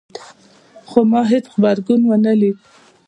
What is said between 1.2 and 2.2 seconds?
هیڅ غبرګون